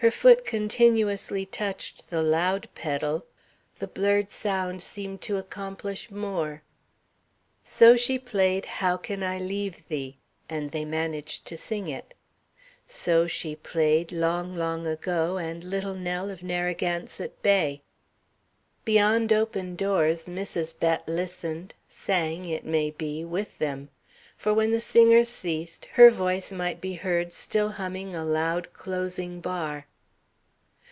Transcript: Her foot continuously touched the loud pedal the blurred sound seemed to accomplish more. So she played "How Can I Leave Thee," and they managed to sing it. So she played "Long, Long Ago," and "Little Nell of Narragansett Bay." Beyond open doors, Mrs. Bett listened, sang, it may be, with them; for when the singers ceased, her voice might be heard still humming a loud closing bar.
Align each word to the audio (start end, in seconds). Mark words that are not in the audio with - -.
Her 0.00 0.10
foot 0.10 0.44
continuously 0.44 1.46
touched 1.46 2.10
the 2.10 2.22
loud 2.22 2.68
pedal 2.74 3.24
the 3.78 3.88
blurred 3.88 4.30
sound 4.30 4.82
seemed 4.82 5.22
to 5.22 5.38
accomplish 5.38 6.10
more. 6.10 6.62
So 7.64 7.96
she 7.96 8.18
played 8.18 8.66
"How 8.66 8.98
Can 8.98 9.22
I 9.22 9.38
Leave 9.40 9.88
Thee," 9.88 10.18
and 10.50 10.70
they 10.70 10.84
managed 10.84 11.46
to 11.46 11.56
sing 11.56 11.88
it. 11.88 12.12
So 12.86 13.26
she 13.26 13.56
played 13.56 14.12
"Long, 14.12 14.54
Long 14.54 14.86
Ago," 14.86 15.38
and 15.38 15.64
"Little 15.64 15.94
Nell 15.94 16.28
of 16.28 16.42
Narragansett 16.42 17.42
Bay." 17.42 17.80
Beyond 18.84 19.32
open 19.32 19.76
doors, 19.76 20.26
Mrs. 20.26 20.78
Bett 20.78 21.08
listened, 21.08 21.72
sang, 21.88 22.44
it 22.44 22.66
may 22.66 22.90
be, 22.90 23.24
with 23.24 23.56
them; 23.58 23.88
for 24.36 24.52
when 24.54 24.70
the 24.70 24.80
singers 24.80 25.30
ceased, 25.30 25.86
her 25.92 26.10
voice 26.10 26.52
might 26.52 26.78
be 26.80 26.92
heard 26.92 27.32
still 27.32 27.70
humming 27.70 28.14
a 28.14 28.22
loud 28.24 28.70
closing 28.74 29.40
bar. 29.40 29.86